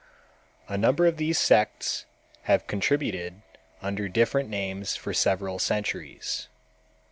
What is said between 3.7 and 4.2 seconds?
under